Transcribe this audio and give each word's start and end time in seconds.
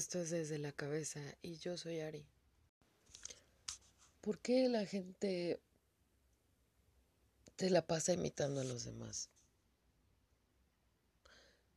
Esto 0.00 0.18
es 0.18 0.30
desde 0.30 0.58
la 0.58 0.72
cabeza 0.72 1.20
y 1.42 1.58
yo 1.58 1.76
soy 1.76 2.00
Ari. 2.00 2.24
¿Por 4.22 4.38
qué 4.38 4.66
la 4.70 4.86
gente 4.86 5.60
te 7.56 7.68
la 7.68 7.86
pasa 7.86 8.14
imitando 8.14 8.62
a 8.62 8.64
los 8.64 8.84
demás? 8.84 9.28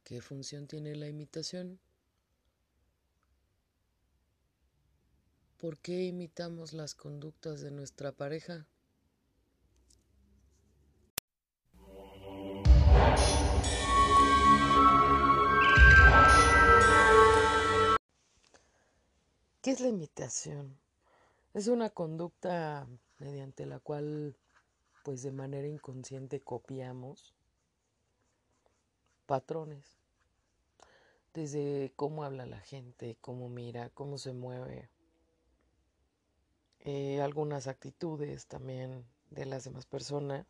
¿Qué 0.06 0.21
función 0.21 0.68
tiene 0.68 0.96
la 0.96 1.10
imitación? 1.10 1.82
¿Por 5.58 5.78
qué 5.80 6.05
imitamos 6.05 6.71
las 6.71 6.96
conductas 6.96 7.60
de 7.60 7.71
nuestra 7.71 8.14
pareja? 8.14 8.66
Es 19.73 19.79
la 19.79 19.89
imitación? 19.89 20.77
Es 21.55 21.68
una 21.68 21.89
conducta 21.89 22.87
mediante 23.18 23.65
la 23.65 23.79
cual, 23.79 24.37
pues 25.04 25.23
de 25.23 25.32
manera 25.32 25.68
inconsciente, 25.68 26.41
copiamos 26.41 27.33
patrones. 29.25 29.97
Desde 31.33 31.91
cómo 31.96 32.23
habla 32.23 32.45
la 32.45 32.59
gente, 32.59 33.17
cómo 33.19 33.49
mira, 33.49 33.89
cómo 33.89 34.19
se 34.19 34.33
mueve. 34.33 34.89
Eh, 36.81 37.19
algunas 37.21 37.66
actitudes 37.66 38.45
también 38.45 39.03
de 39.31 39.47
las 39.47 39.63
demás 39.63 39.88
personas. 39.88 40.45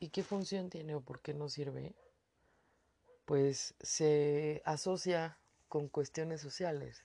¿Y 0.00 0.10
qué 0.10 0.22
función 0.22 0.68
tiene 0.68 0.94
o 0.94 1.00
por 1.00 1.20
qué 1.20 1.32
no 1.32 1.48
sirve? 1.48 1.94
Pues 3.24 3.74
se 3.80 4.60
asocia 4.66 5.38
con 5.68 5.88
cuestiones 5.88 6.42
sociales 6.42 7.04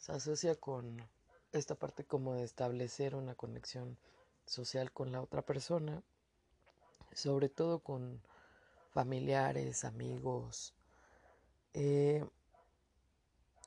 se 0.00 0.12
asocia 0.12 0.54
con 0.54 1.06
esta 1.52 1.74
parte 1.74 2.04
como 2.04 2.34
de 2.34 2.42
establecer 2.42 3.14
una 3.14 3.34
conexión 3.34 3.98
social 4.46 4.90
con 4.92 5.12
la 5.12 5.20
otra 5.20 5.42
persona, 5.42 6.02
sobre 7.12 7.50
todo 7.50 7.80
con 7.80 8.22
familiares, 8.92 9.84
amigos. 9.84 10.74
Eh, 11.74 12.24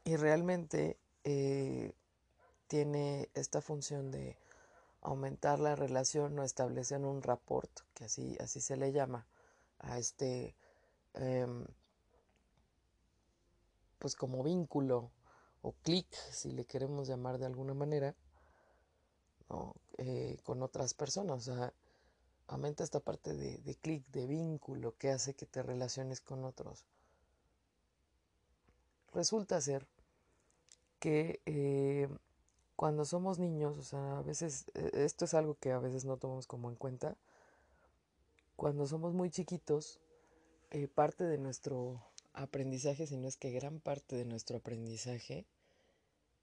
y 0.06 0.16
realmente 0.16 0.98
eh, 1.23 1.94
tiene 2.67 3.30
esta 3.36 3.61
función 3.61 4.09
de 4.09 4.36
aumentar 5.02 5.59
la 5.59 5.76
relación 5.76 6.38
o 6.39 6.44
establecer 6.44 7.02
un 7.02 7.22
rapport, 7.22 7.70
que 7.94 8.06
así, 8.06 8.36
así 8.39 8.59
se 8.59 8.76
le 8.76 8.92
llama, 8.92 9.28
a 9.80 10.00
este, 10.00 10.56
em, 11.14 11.66
pues 14.00 14.16
como 14.16 14.42
vínculo 14.42 15.11
o 15.64 15.72
clic, 15.81 16.08
si 16.31 16.52
le 16.52 16.66
queremos 16.66 17.08
llamar 17.08 17.39
de 17.39 17.45
alguna 17.45 17.73
manera, 17.73 18.16
eh, 19.97 20.38
con 20.44 20.61
otras 20.61 20.94
personas. 20.94 21.47
O 21.47 21.53
sea, 21.55 21.73
aumenta 22.47 22.83
esta 22.83 23.00
parte 23.00 23.33
de, 23.33 23.75
clic, 23.75 24.05
de 24.08 24.28
vínculo 24.28 24.95
que 24.97 25.09
hace 25.09 25.33
que 25.33 25.45
te 25.45 25.64
relaciones 25.64 26.20
con 26.20 26.44
otros. 26.44 26.86
Resulta 29.14 29.61
ser 29.61 29.88
que 31.00 31.42
eh, 31.45 32.09
cuando 32.75 33.05
somos 33.05 33.39
niños, 33.39 33.77
o 33.77 33.83
sea, 33.83 34.17
a 34.17 34.22
veces, 34.22 34.66
eh, 34.73 34.92
esto 34.94 35.25
es 35.25 35.33
algo 35.33 35.55
que 35.55 35.72
a 35.72 35.80
veces 35.80 36.03
no 36.03 36.17
tomamos 36.17 36.45
como 36.45 36.70
en 36.70 36.75
cuenta, 36.75 37.16
cuando 38.58 38.86
somos 38.86 39.14
muy 39.14 39.30
chiquitos, 39.30 40.00
parte 40.95 41.23
de 41.23 41.38
nuestro 41.38 42.02
aprendizaje, 42.33 43.05
sino 43.05 43.27
es 43.27 43.37
que 43.37 43.52
gran 43.52 43.80
parte 43.80 44.16
de 44.16 44.26
nuestro 44.26 44.58
aprendizaje 44.58 45.45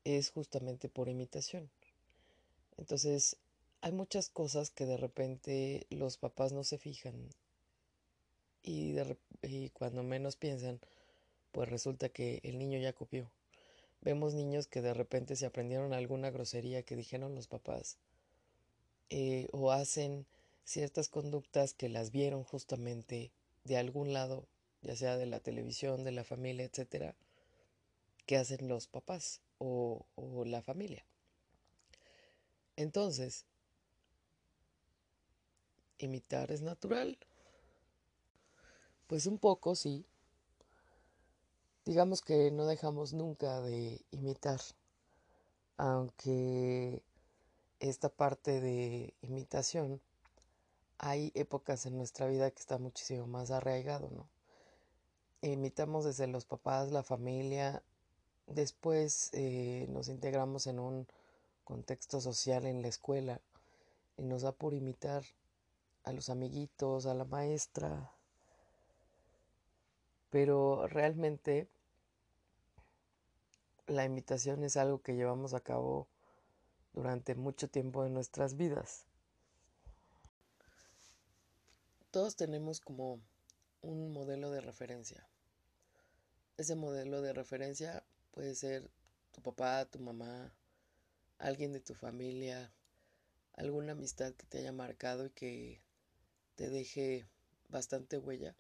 es 0.05 0.31
justamente 0.31 0.89
por 0.89 1.09
imitación. 1.09 1.71
Entonces, 2.77 3.37
hay 3.83 3.93
muchas 3.93 4.29
cosas 4.29 4.71
que 4.71 4.87
de 4.87 4.97
repente 4.97 5.87
los 5.91 6.17
papás 6.17 6.53
no 6.53 6.65
se 6.65 6.79
fijan 6.79 7.15
y, 8.63 8.95
cuando 9.71 10.03
menos 10.03 10.37
piensan, 10.37 10.81
pues 11.53 11.69
resulta 11.69 12.09
que 12.09 12.41
el 12.43 12.59
niño 12.59 12.79
ya 12.79 12.93
copió. 12.93 13.31
Vemos 14.03 14.35
niños 14.35 14.67
que 14.67 14.83
de 14.83 14.95
repente 14.95 15.37
se 15.37 15.47
aprendieron 15.47 15.93
alguna 15.93 16.31
grosería 16.31 16.83
que 16.83 16.97
dijeron 16.97 17.35
los 17.35 17.49
papás 17.49 17.99
eh, 19.11 19.49
o 19.53 19.73
hacen 19.73 20.27
ciertas 20.65 21.09
conductas 21.09 21.75
que 21.75 21.89
las 21.89 22.11
vieron 22.11 22.45
justamente 22.45 23.31
de 23.65 23.77
algún 23.77 24.13
lado, 24.13 24.47
ya 24.83 24.97
sea 24.97 25.17
de 25.17 25.27
la 25.27 25.41
televisión, 25.41 26.05
de 26.05 26.13
la 26.13 26.25
familia, 26.25 26.65
etcétera, 26.65 27.15
que 28.31 28.37
hacen 28.37 28.69
los 28.69 28.87
papás 28.87 29.41
o, 29.59 30.07
la 30.47 30.63
familia. 30.63 31.05
Entonces, 32.77 33.45
imitar 35.99 36.53
es 36.53 36.63
natural. 36.63 37.19
Pues 39.09 39.27
un 39.27 39.39
poco, 39.39 39.75
sí. 39.75 40.07
Digamos 41.85 42.21
que 42.23 42.53
no 42.53 42.67
dejamos 42.67 43.15
nunca 43.15 43.61
de 43.63 44.01
imitar, 44.13 44.61
aunque 45.77 47.03
esta 47.81 48.11
parte 48.11 48.61
de 48.61 49.13
imitación 49.23 50.01
hay 50.99 51.33
épocas 51.35 51.85
en 51.85 51.97
nuestra 51.97 52.29
vida 52.29 52.49
que 52.53 52.61
está 52.61 52.79
muchísimo 52.79 53.27
más 53.27 53.51
arraigado, 53.51 54.09
¿no? 54.13 54.29
Imitamos 55.43 56.05
desde 56.05 56.29
los 56.29 56.45
papás, 56.45 56.93
la 56.93 57.03
familia, 57.03 57.83
Después 58.51 59.31
eh, 59.33 59.87
nos 59.91 60.09
integramos 60.09 60.67
en 60.67 60.81
un 60.81 61.07
contexto 61.63 62.21
social 62.21 62.67
en 62.67 62.83
la 62.83 62.89
escuela 62.89 63.41
y 64.17 64.25
nos 64.25 64.43
da 64.43 64.51
por 64.51 64.75
imitar 64.75 65.23
a 66.03 66.13
los 66.13 66.31
amiguitos, 66.31 67.07
a 67.07 67.15
la 67.15 67.25
maestra. 67.25 68.11
Pero 70.31 70.89
realmente 70.89 71.69
la 73.87 74.05
imitación 74.05 74.65
es 74.65 74.77
algo 74.77 75.01
que 75.01 75.15
llevamos 75.15 75.55
a 75.55 75.61
cabo 75.61 76.09
durante 76.93 77.37
mucho 77.37 77.69
tiempo 77.69 78.05
en 78.05 78.15
nuestras 78.15 78.57
vidas. 78.57 79.05
Todos 82.11 82.35
tenemos 82.35 82.81
como 82.81 83.21
un 83.81 84.13
modelo 84.13 84.51
de 84.51 84.61
referencia. 84.61 85.25
Ese 86.57 86.75
modelo 86.75 87.23
de 87.23 87.33
referencia 87.33 88.03
Puede 88.33 88.55
ser 88.55 88.91
tu 89.33 89.43
papá, 89.43 89.85
tu 89.87 89.99
mamá, 89.99 90.53
alguien 91.39 91.73
de 91.73 91.81
tu 91.81 91.95
familia, 91.95 92.73
alguna 93.55 93.93
amistad 93.93 94.33
que 94.35 94.47
te 94.47 94.59
haya 94.59 94.73
marcado 94.73 95.27
y 95.27 95.31
que 95.31 95.81
te 96.55 96.71
deje 96.71 97.27
bastante 97.69 98.19
huella. 98.19 98.55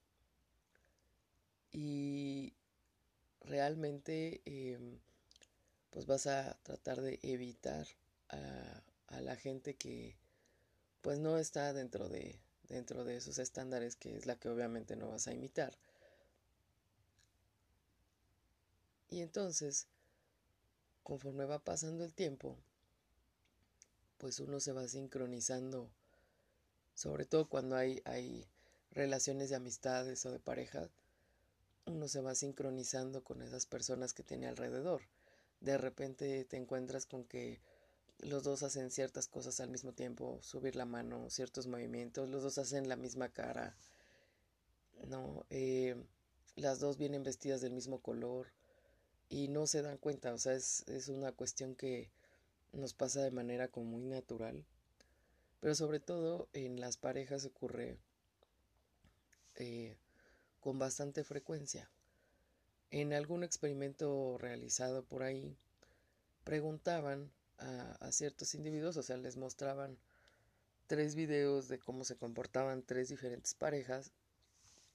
Y 1.72 2.54
realmente 3.42 4.42
em, 4.44 4.98
pues 5.90 6.06
vas 6.06 6.26
a 6.26 6.58
tratar 6.62 7.00
de 7.00 7.18
evitar 7.22 7.86
a, 8.28 8.82
a, 9.08 9.20
la 9.20 9.36
gente 9.36 9.74
que 9.74 10.16
pues 11.00 11.18
no 11.18 11.38
está 11.38 11.72
dentro 11.72 12.08
de, 12.08 12.40
dentro 12.68 13.04
de 13.04 13.16
esos 13.16 13.38
estándares 13.38 13.96
que 13.96 14.16
es 14.16 14.26
la 14.26 14.36
que 14.36 14.48
obviamente 14.48 14.96
no 14.96 15.08
vas 15.10 15.28
a 15.28 15.32
imitar. 15.32 15.76
Y 19.10 19.22
entonces, 19.22 19.88
conforme 21.02 21.44
va 21.44 21.58
pasando 21.58 22.04
el 22.04 22.14
tiempo, 22.14 22.56
pues 24.18 24.38
uno 24.38 24.60
se 24.60 24.72
va 24.72 24.86
sincronizando, 24.86 25.90
sobre 26.94 27.24
todo 27.24 27.48
cuando 27.48 27.74
hay, 27.74 28.00
hay 28.04 28.46
relaciones 28.92 29.50
de 29.50 29.56
amistades 29.56 30.24
o 30.26 30.30
de 30.30 30.38
pareja, 30.38 30.88
uno 31.86 32.06
se 32.06 32.20
va 32.20 32.36
sincronizando 32.36 33.24
con 33.24 33.42
esas 33.42 33.66
personas 33.66 34.12
que 34.12 34.22
tiene 34.22 34.46
alrededor. 34.46 35.02
De 35.60 35.76
repente 35.76 36.44
te 36.44 36.56
encuentras 36.56 37.06
con 37.06 37.24
que 37.24 37.60
los 38.20 38.44
dos 38.44 38.62
hacen 38.62 38.90
ciertas 38.90 39.26
cosas 39.26 39.58
al 39.58 39.70
mismo 39.70 39.92
tiempo, 39.92 40.38
subir 40.42 40.76
la 40.76 40.84
mano, 40.84 41.30
ciertos 41.30 41.66
movimientos, 41.66 42.28
los 42.28 42.42
dos 42.42 42.58
hacen 42.58 42.88
la 42.88 42.96
misma 42.96 43.28
cara, 43.30 43.74
no, 45.08 45.44
eh, 45.50 45.96
las 46.56 46.78
dos 46.78 46.98
vienen 46.98 47.22
vestidas 47.22 47.60
del 47.60 47.72
mismo 47.72 48.00
color, 48.00 48.48
y 49.30 49.46
no 49.46 49.66
se 49.68 49.80
dan 49.80 49.96
cuenta, 49.96 50.34
o 50.34 50.38
sea, 50.38 50.54
es, 50.54 51.08
una 51.08 51.32
cuestión 51.32 51.76
que 51.76 52.10
nos 52.72 52.94
pasa 52.94 53.22
de 53.22 53.30
manera 53.30 53.68
como 53.68 53.86
muy 53.86 54.02
natural, 54.02 54.64
pero 55.60 55.74
sobre 55.74 56.00
todo 56.00 56.48
en 56.52 56.80
las 56.80 56.96
parejas 56.96 57.44
ocurre 57.44 57.96
eh, 59.54 59.96
con 60.58 60.78
bastante 60.78 61.22
frecuencia. 61.22 61.88
En 62.90 63.12
algún 63.12 63.44
experimento 63.44 64.36
realizado 64.36 65.04
por 65.04 65.22
ahí, 65.22 65.56
preguntaban 66.42 67.30
a, 67.58 67.92
a, 68.00 68.10
ciertos 68.10 68.54
individuos, 68.56 68.96
o 68.96 69.02
sea, 69.04 69.16
les 69.16 69.36
mostraban 69.36 69.96
tres 70.88 71.14
videos 71.14 71.68
de 71.68 71.78
cómo 71.78 72.02
se 72.02 72.16
comportaban 72.16 72.82
tres 72.82 73.08
diferentes 73.08 73.54
parejas, 73.54 74.10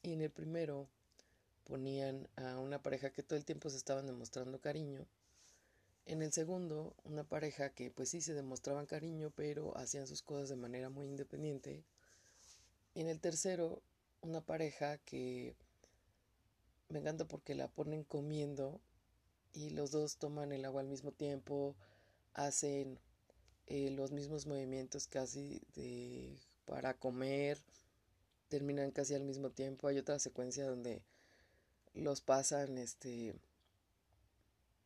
y 0.04 0.12
en 0.12 0.22
el 0.22 0.30
primero 0.30 0.90
ponían 1.66 2.28
a 2.38 2.60
una 2.60 2.82
pareja 2.82 3.12
que 3.12 3.24
todo 3.24 3.38
el 3.38 3.46
tiempo 3.46 3.70
se 3.70 3.78
estaban 3.78 4.06
demostrando 4.06 4.60
cariño. 4.62 5.06
En 6.06 6.22
el 6.22 6.32
segundo, 6.32 6.96
una 7.04 7.24
pareja 7.24 7.72
que 7.72 7.92
pues 7.92 8.10
sí 8.10 8.22
se 8.22 8.34
demostraban 8.34 8.86
cariño, 8.86 9.32
pero 9.36 9.76
hacían 9.78 10.08
sus 10.08 10.22
cosas 10.22 10.50
de 10.50 10.56
manera 10.56 10.90
muy 10.90 11.08
independiente. 11.08 11.84
Y 12.94 13.02
en 13.02 13.08
el 13.08 13.20
tercero, 13.20 13.82
una 14.22 14.42
pareja 14.42 15.00
que 15.00 15.56
me 16.90 17.00
encanta 17.00 17.28
porque 17.28 17.56
la 17.56 17.68
ponen 17.68 18.04
comiendo 18.04 18.80
y 19.54 19.72
los 19.72 19.92
dos 19.92 20.18
toman 20.18 20.52
el 20.52 20.66
agua 20.66 20.82
al 20.82 20.88
mismo 20.88 21.12
tiempo, 21.12 21.76
hacen 22.34 23.00
eh, 23.66 23.90
los 23.90 24.12
mismos 24.12 24.46
movimientos 24.46 25.08
casi 25.08 25.62
de 25.76 26.38
para 26.66 26.94
comer, 26.94 27.62
terminan 28.48 28.92
casi 28.92 29.16
al 29.16 29.24
mismo 29.24 29.50
tiempo. 29.50 29.88
Hay 29.88 29.98
otra 29.98 30.20
secuencia 30.20 30.68
donde 30.68 31.02
los 31.96 32.22
pasan 32.22 32.78
este 32.78 33.34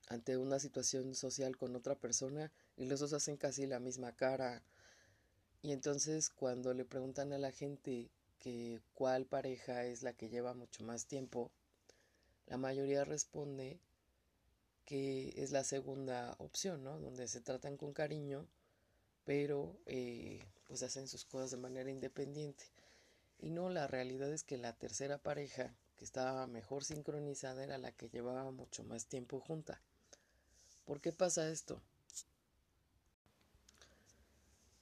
ante 0.07 0.37
una 0.37 0.59
situación 0.59 1.13
social 1.13 1.55
con 1.57 1.75
otra 1.75 1.95
persona 1.95 2.51
y 2.77 2.85
los 2.85 2.99
dos 2.99 3.13
hacen 3.13 3.37
casi 3.37 3.67
la 3.67 3.79
misma 3.79 4.15
cara. 4.15 4.63
Y 5.61 5.71
entonces 5.71 6.29
cuando 6.29 6.73
le 6.73 6.85
preguntan 6.85 7.31
a 7.33 7.37
la 7.37 7.51
gente 7.51 8.09
que 8.39 8.81
cuál 8.93 9.25
pareja 9.25 9.85
es 9.85 10.01
la 10.01 10.13
que 10.13 10.29
lleva 10.29 10.53
mucho 10.53 10.83
más 10.83 11.05
tiempo, 11.05 11.51
la 12.47 12.57
mayoría 12.57 13.03
responde 13.03 13.79
que 14.85 15.33
es 15.37 15.51
la 15.51 15.63
segunda 15.63 16.35
opción, 16.39 16.83
¿no? 16.83 16.99
Donde 16.99 17.27
se 17.27 17.41
tratan 17.41 17.77
con 17.77 17.93
cariño, 17.93 18.47
pero 19.25 19.77
eh, 19.85 20.43
pues 20.65 20.81
hacen 20.81 21.07
sus 21.07 21.25
cosas 21.25 21.51
de 21.51 21.57
manera 21.57 21.91
independiente. 21.91 22.63
Y 23.37 23.51
no, 23.51 23.69
la 23.69 23.85
realidad 23.85 24.33
es 24.33 24.43
que 24.43 24.57
la 24.57 24.73
tercera 24.73 25.19
pareja 25.19 25.75
que 25.99 26.05
estaba 26.05 26.47
mejor 26.47 26.85
sincronizada 26.85 27.61
era 27.61 27.77
la 27.77 27.91
que 27.91 28.07
llevaba 28.07 28.51
mucho 28.51 28.85
más 28.85 29.05
tiempo 29.05 29.41
junta. 29.41 29.81
¿Por 30.85 31.01
qué 31.01 31.11
pasa 31.11 31.49
esto? 31.49 31.81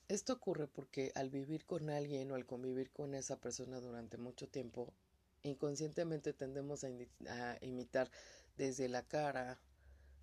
Esto 0.08 0.34
ocurre 0.34 0.68
porque 0.68 1.12
al 1.16 1.32
vivir 1.32 1.66
con 1.66 1.90
alguien 1.90 2.32
o 2.32 2.36
al 2.36 2.46
convivir 2.46 2.92
con 2.92 3.16
esa 3.16 3.38
persona 3.38 3.80
durante 3.80 4.18
mucho 4.18 4.48
tiempo, 4.48 4.94
inconscientemente 5.42 6.34
tendemos 6.34 6.84
a, 6.84 7.58
imitar 7.62 8.12
desde 8.56 8.88
la 8.88 9.02
cara, 9.02 9.60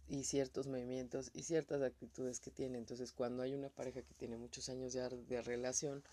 y 0.07 0.25
ciertos 0.25 0.67
movimientos 0.67 1.31
y 1.33 1.45
ciertas 1.45 1.83
actitudes 1.83 2.39
que 2.39 2.51
tiene. 2.51 2.79
Entonces, 2.79 3.13
cuando 3.13 3.43
hay 3.43 3.55
una 3.55 3.71
pareja 3.71 4.03
que 4.03 4.15
tiene 4.15 4.37
muchos 4.37 4.69
años 4.69 4.93
ya 4.93 5.09
de 5.09 5.43
relación, 5.43 6.05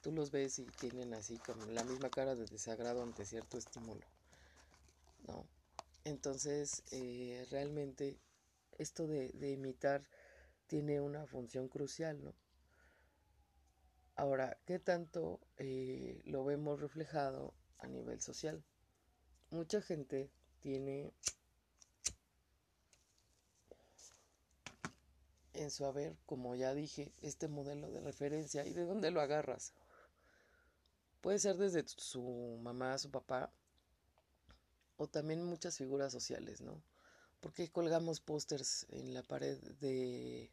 tú 0.00 0.12
los 0.12 0.30
ves 0.30 0.58
y 0.58 0.64
tienen 0.64 1.14
así 1.14 1.38
como 1.38 1.64
la 1.66 1.84
misma 1.84 2.10
cara 2.10 2.34
de 2.34 2.46
desagrado 2.46 3.02
ante 3.02 3.24
cierto 3.24 3.58
estímulo. 3.58 4.04
¿No? 5.26 5.46
Entonces, 6.04 6.82
eh, 6.90 7.46
realmente 7.50 8.18
esto 8.78 9.06
de, 9.06 9.30
imitar 9.50 10.02
tiene 10.66 11.00
una 11.00 11.26
función 11.26 11.68
crucial, 11.68 12.22
¿no? 12.22 12.34
Ahora, 14.16 14.58
¿qué 14.66 14.78
tanto 14.78 15.40
eh, 15.58 16.20
lo 16.24 16.44
vemos 16.44 16.80
reflejado 16.80 17.54
a 17.78 17.86
nivel 17.86 18.20
social? 18.20 18.62
Mucha 19.50 19.82
gente 19.82 20.30
tiene 20.60 21.12
en 25.54 25.70
su 25.70 25.84
haber, 25.84 26.16
como 26.26 26.54
ya 26.54 26.74
dije, 26.74 27.12
este 27.20 27.48
modelo 27.48 27.90
de 27.90 28.00
referencia 28.00 28.66
y 28.66 28.72
de 28.72 28.84
dónde 28.84 29.10
lo 29.10 29.20
agarras. 29.20 29.74
Puede 31.20 31.38
ser 31.38 31.56
desde 31.56 31.86
su 31.86 32.58
mamá, 32.62 32.96
su 32.98 33.10
papá, 33.10 33.52
o 34.96 35.06
también 35.06 35.44
muchas 35.44 35.76
figuras 35.76 36.12
sociales, 36.12 36.60
¿no? 36.60 36.82
Porque 37.40 37.70
colgamos 37.70 38.20
pósters 38.20 38.86
en 38.90 39.14
la 39.14 39.22
pared 39.22 39.58
de 39.80 40.50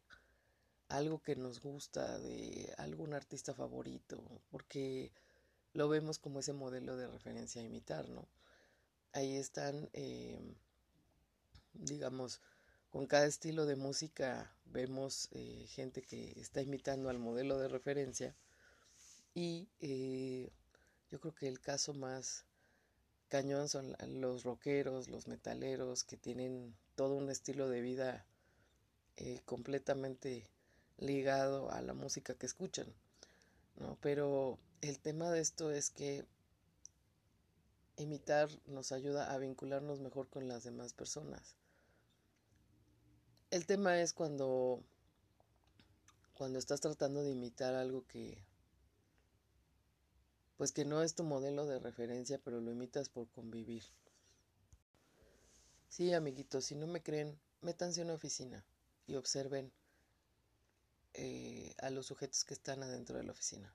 algo 0.89 1.21
que 1.21 1.35
nos 1.35 1.61
gusta, 1.61 2.17
de 2.19 2.73
algún 2.77 3.13
artista 3.13 3.53
favorito, 3.53 4.21
porque 4.49 5.11
lo 5.73 5.89
vemos 5.89 6.17
como 6.19 6.39
ese 6.39 6.53
modelo 6.53 6.97
de 6.97 7.07
referencia 7.07 7.61
a 7.61 7.65
imitar, 7.65 8.07
¿no? 8.09 8.27
Ahí 9.13 9.35
están, 9.35 9.89
eh, 9.93 10.39
digamos, 11.73 12.41
con 12.89 13.05
cada 13.05 13.25
estilo 13.25 13.65
de 13.65 13.75
música 13.75 14.53
vemos 14.65 15.29
eh, 15.31 15.65
gente 15.69 16.01
que 16.01 16.39
está 16.39 16.61
imitando 16.61 17.09
al 17.09 17.19
modelo 17.19 17.57
de 17.57 17.67
referencia 17.67 18.35
y 19.37 19.69
eh, 19.81 20.49
yo 21.11 21.19
creo 21.19 21.35
que 21.35 21.47
el 21.47 21.59
caso 21.59 21.93
más 21.93 22.43
cañón 23.27 23.69
son 23.69 23.95
los 24.19 24.43
rockeros, 24.43 25.09
los 25.09 25.27
metaleros 25.27 26.03
que 26.03 26.17
tienen 26.17 26.75
todo 26.95 27.13
un 27.13 27.29
estilo 27.29 27.69
de 27.69 27.81
vida 27.81 28.25
eh, 29.15 29.39
completamente 29.45 30.49
ligado 30.97 31.69
a 31.69 31.83
la 31.83 31.93
música 31.93 32.33
que 32.33 32.47
escuchan, 32.47 32.87
¿no? 33.75 33.95
Pero 34.01 34.57
el 34.81 34.97
tema 34.97 35.29
de 35.29 35.41
esto 35.41 35.69
es 35.69 35.91
que 35.91 36.25
imitar 37.95 38.49
nos 38.65 38.91
ayuda 38.91 39.31
a 39.31 39.37
vincularnos 39.37 39.99
mejor 39.99 40.29
con 40.29 40.47
las 40.47 40.63
demás 40.63 40.93
personas. 40.93 41.57
El 43.51 43.67
tema 43.67 44.01
es 44.01 44.13
cuando 44.13 44.81
cuando 46.33 46.57
estás 46.57 46.81
tratando 46.81 47.23
de 47.23 47.33
imitar 47.33 47.75
algo 47.75 48.03
que 48.07 48.46
pues 50.57 50.71
que 50.71 50.85
no 50.85 51.03
es 51.03 51.13
tu 51.13 51.23
modelo 51.23 51.65
de 51.65 51.79
referencia, 51.79 52.39
pero 52.43 52.59
lo 52.59 52.71
imitas 52.71 53.09
por 53.09 53.29
convivir. 53.29 53.83
Sí, 55.87 56.13
amiguitos, 56.13 56.65
si 56.65 56.75
no 56.75 56.87
me 56.87 57.01
creen, 57.01 57.39
métanse 57.61 58.01
a 58.01 58.03
una 58.03 58.15
oficina 58.15 58.65
y 59.05 59.15
observen 59.15 59.71
eh, 61.13 61.73
a 61.79 61.89
los 61.89 62.07
sujetos 62.07 62.43
que 62.43 62.53
están 62.53 62.83
adentro 62.83 63.17
de 63.17 63.23
la 63.23 63.31
oficina. 63.31 63.73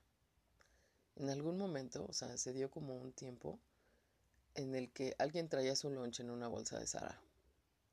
En 1.15 1.29
algún 1.29 1.57
momento, 1.57 2.05
o 2.07 2.13
sea, 2.13 2.37
se 2.37 2.53
dio 2.53 2.69
como 2.69 2.95
un 2.95 3.13
tiempo 3.13 3.59
en 4.55 4.75
el 4.75 4.91
que 4.91 5.15
alguien 5.19 5.49
traía 5.49 5.75
su 5.75 5.89
lonche 5.89 6.23
en 6.23 6.29
una 6.29 6.47
bolsa 6.47 6.79
de 6.79 6.87
Sara, 6.87 7.19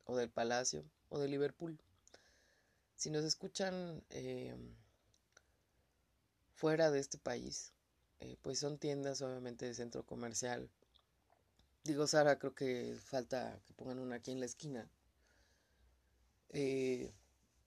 o 0.05 0.17
del 0.17 0.31
Palacio, 0.31 0.85
o 1.09 1.19
de 1.19 1.29
Liverpool. 1.29 1.79
Si 2.97 3.11
nos 3.11 3.25
escuchan 3.25 4.03
eh, 4.11 4.55
fuera 6.55 6.91
de 6.91 6.99
este 6.99 7.19
país, 7.19 7.73
eh, 8.21 8.37
pues 8.43 8.59
son 8.59 8.79
tiendas 8.79 9.23
obviamente 9.23 9.67
de 9.67 9.75
centro 9.75 10.05
comercial. 10.05 10.71
Digo, 11.85 12.07
Sara, 12.07 12.39
creo 12.39 12.55
que 12.55 12.97
falta 13.03 13.61
que 13.67 13.75
pongan 13.75 13.99
una 13.99 14.17
aquí 14.17 14.33
en 14.33 14.41
la 14.41 14.47
esquina. 14.47 14.91
Eh, 16.51 17.13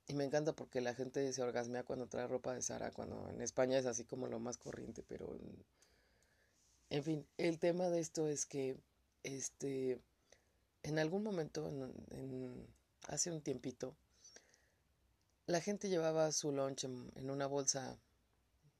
y 0.06 0.14
me 0.14 0.24
encanta 0.24 0.52
porque 0.54 0.80
la 0.80 0.94
gente 0.94 1.32
se 1.32 1.42
orgasmea 1.42 1.84
cuando 1.84 2.06
trae 2.06 2.26
ropa 2.26 2.54
de 2.54 2.62
Sara, 2.62 2.90
cuando 2.90 3.28
en 3.30 3.40
España 3.40 3.78
es 3.78 3.86
así 3.86 4.04
como 4.04 4.26
lo 4.26 4.38
más 4.38 4.58
corriente, 4.58 5.02
pero 5.08 5.38
en 6.90 7.02
fin, 7.02 7.26
el 7.38 7.58
tema 7.58 7.88
de 7.88 8.00
esto 8.00 8.28
es 8.28 8.46
que 8.46 8.76
este 9.22 10.00
en 10.82 10.98
algún 10.98 11.22
momento 11.22 11.66
en 12.10 12.66
hace 13.08 13.30
un 13.30 13.42
tiempito, 13.42 13.96
la 15.46 15.60
gente 15.60 15.88
llevaba 15.88 16.32
su 16.32 16.52
lunch 16.52 16.84
en, 16.84 17.30
una 17.30 17.46
bolsa 17.46 17.98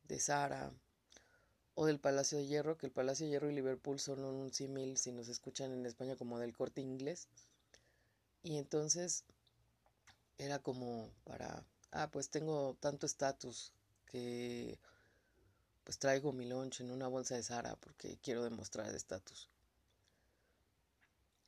de 0.04 0.18
Sara 0.18 0.72
o 1.74 1.86
del 1.86 1.98
Palacio 1.98 2.38
de 2.38 2.46
Hierro, 2.46 2.76
que 2.76 2.86
el 2.86 2.92
Palacio 2.92 3.26
de 3.26 3.32
Hierro 3.32 3.50
y 3.50 3.54
Liverpool 3.54 3.98
son 3.98 4.24
un 4.24 4.52
símil, 4.52 4.96
si 4.96 5.12
nos 5.12 5.28
escuchan 5.28 5.72
en 5.72 5.86
España, 5.86 6.16
como 6.16 6.38
del 6.38 6.56
corte 6.56 6.80
inglés. 6.80 7.28
Y 8.42 8.58
entonces 8.58 9.24
era 10.38 10.58
como 10.58 11.10
para, 11.24 11.64
ah, 11.92 12.10
pues 12.10 12.28
tengo 12.28 12.76
tanto 12.80 13.06
estatus 13.06 13.72
que 14.06 14.78
pues 15.84 15.98
traigo 15.98 16.32
mi 16.32 16.46
lunch 16.46 16.80
en 16.80 16.90
una 16.90 17.08
bolsa 17.08 17.34
de 17.36 17.42
Sara 17.42 17.76
porque 17.76 18.18
quiero 18.22 18.42
demostrar 18.42 18.94
estatus. 18.94 19.48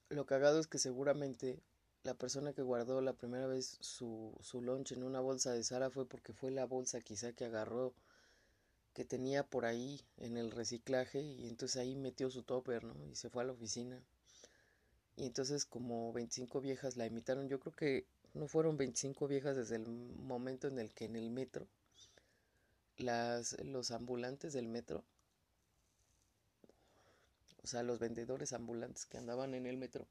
Lo 0.08 0.26
cagado 0.26 0.60
es 0.60 0.66
que 0.66 0.78
seguramente 0.78 1.60
la 2.02 2.14
persona 2.14 2.52
que 2.52 2.62
guardó 2.62 3.00
la 3.00 3.14
primera 3.14 3.46
vez 3.46 3.78
su, 3.80 4.32
su 4.40 4.58
en 4.90 5.02
una 5.02 5.20
bolsa 5.20 5.52
de 5.52 5.64
Sara 5.64 5.90
fue 5.90 6.06
porque 6.06 6.32
fue 6.32 6.50
la 6.50 6.66
bolsa 6.66 7.00
quizá 7.00 7.32
que 7.32 7.46
agarró 7.46 7.94
que 8.96 9.04
tenía 9.04 9.44
por 9.44 9.66
ahí 9.66 10.00
en 10.16 10.38
el 10.38 10.50
reciclaje 10.50 11.20
y 11.20 11.48
entonces 11.48 11.76
ahí 11.76 11.94
metió 11.94 12.30
su 12.30 12.44
topper, 12.44 12.82
¿no? 12.82 12.94
Y 13.06 13.14
se 13.14 13.28
fue 13.28 13.42
a 13.42 13.46
la 13.46 13.52
oficina. 13.52 14.02
Y 15.16 15.26
entonces 15.26 15.66
como 15.66 16.14
25 16.14 16.62
viejas 16.62 16.96
la 16.96 17.04
imitaron, 17.04 17.46
yo 17.46 17.60
creo 17.60 17.76
que 17.76 18.06
no 18.32 18.48
fueron 18.48 18.78
25 18.78 19.28
viejas 19.28 19.54
desde 19.54 19.76
el 19.76 19.86
momento 19.86 20.66
en 20.68 20.78
el 20.78 20.94
que 20.94 21.04
en 21.04 21.16
el 21.16 21.28
metro 21.30 21.68
las 22.96 23.62
los 23.64 23.90
ambulantes 23.90 24.54
del 24.54 24.66
metro 24.66 25.04
o 27.62 27.66
sea, 27.66 27.82
los 27.82 27.98
vendedores 27.98 28.54
ambulantes 28.54 29.04
que 29.04 29.18
andaban 29.18 29.52
en 29.52 29.66
el 29.66 29.76
metro 29.76 30.06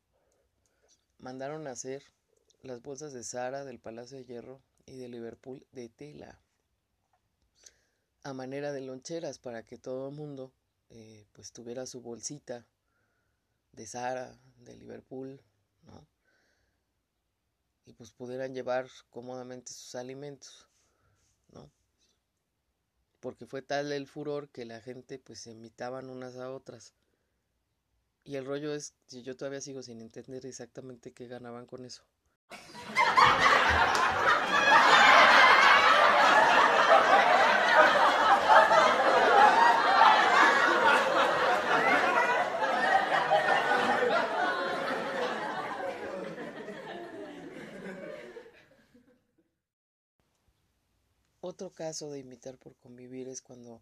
mandaron 1.18 1.65
a 1.65 1.72
hacer 1.72 2.04
las 2.62 2.84
bolsas 2.84 3.13
de 3.13 3.24
Sara, 3.24 3.65
del 3.65 3.80
Palacio 3.80 4.20
de 4.20 4.25
Hierro 4.25 4.62
y 4.86 4.98
de 4.98 5.08
Liverpool 5.08 5.65
de 5.72 5.89
tela 5.89 6.39
a 8.25 8.34
manera 8.34 8.72
de 8.72 8.82
loncheras 8.82 9.38
para 9.38 9.62
que 9.62 9.77
todo 9.77 10.10
el 10.10 10.15
mundo 10.15 10.51
eh, 10.89 11.27
pues 11.34 11.51
tuviera 11.51 11.86
su 11.86 12.01
bolsita 12.01 12.65
de 13.72 13.86
Sara, 13.86 14.36
de 14.58 14.75
Liverpool, 14.75 15.39
¿no? 15.84 16.08
Y 17.86 17.94
pues 17.94 18.10
pudieran 18.12 18.55
llevar 18.55 18.89
cómodamente 19.12 19.72
sus 19.72 19.94
alimentos, 19.94 20.67
¿no? 21.50 21.70
Porque 23.20 23.46
fue 23.46 23.62
tal 23.62 23.91
el 23.91 24.08
furor 24.08 24.50
que 24.50 24.65
la 24.65 24.82
gente 24.82 25.20
pues 25.20 25.41
se 25.41 25.51
imitaban 25.51 26.10
unas 26.10 26.36
a 26.38 26.51
otras. 26.51 26.96
Y 28.24 28.38
el 28.38 28.46
rollo 28.48 28.74
es, 28.74 28.96
yo 29.08 29.38
todavía 29.38 29.62
sigo 29.62 29.84
sin 29.84 30.01
entender 30.01 30.48
exactamente 30.48 31.13
qué 31.13 31.27
ganaban 31.27 31.67
con 31.67 31.86
eso. 31.86 32.03
Otro 51.56 51.72
caso 51.72 52.12
de 52.12 52.20
imitar 52.20 52.58
por 52.58 52.76
convivir 52.76 53.30
es 53.30 53.42
cuando 53.42 53.82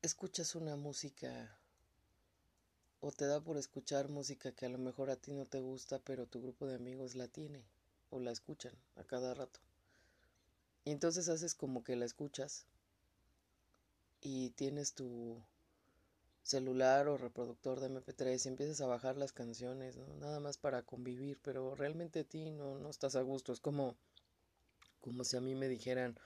escuchas 0.00 0.54
una 0.54 0.76
música 0.76 1.58
o 3.00 3.10
te 3.10 3.26
da 3.26 3.40
por 3.40 3.56
escuchar 3.56 4.08
música 4.08 4.52
que 4.52 4.64
a 4.64 4.68
lo 4.68 4.78
mejor 4.78 5.10
a 5.10 5.16
ti 5.16 5.32
no 5.32 5.44
te 5.44 5.58
gusta, 5.58 5.98
pero 5.98 6.28
tu 6.28 6.40
grupo 6.40 6.68
de 6.68 6.76
amigos 6.76 7.16
la 7.16 7.26
tiene 7.26 7.64
o 8.10 8.20
la 8.20 8.30
escuchan 8.30 8.74
a 8.94 9.02
cada 9.02 9.34
rato. 9.34 9.58
Y 10.84 10.92
entonces 10.92 11.28
haces 11.28 11.56
como 11.56 11.82
que 11.82 11.96
la 11.96 12.04
escuchas 12.04 12.64
y 14.20 14.50
tienes 14.50 14.92
tu 14.92 15.42
celular 16.44 17.08
o 17.08 17.16
reproductor 17.16 17.80
de 17.80 17.88
MP3 17.88 18.44
y 18.44 18.48
empiezas 18.48 18.80
a 18.80 18.86
bajar 18.86 19.16
las 19.16 19.32
canciones, 19.32 19.96
nada 20.20 20.38
más 20.38 20.58
para 20.58 20.82
convivir, 20.82 21.40
pero 21.42 21.74
realmente 21.74 22.20
a 22.20 22.24
ti 22.24 22.52
no, 22.52 22.78
no 22.78 22.88
estás 22.88 23.16
a 23.16 23.22
gusto, 23.22 23.52
es 23.52 23.58
como 23.58 23.96
como 25.02 25.24
si 25.24 25.36
a 25.36 25.40
mí 25.40 25.54
me 25.54 25.68
dijeran, 25.68 26.18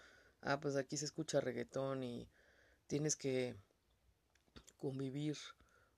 ah, 0.43 0.61
pues 0.61 0.77
aquí 0.77 0.97
se 0.97 1.07
escucha 1.07 1.41
reggaetón 1.41 2.05
y 2.05 2.29
tienes 2.87 3.17
que 3.17 3.57
convivir 4.79 5.37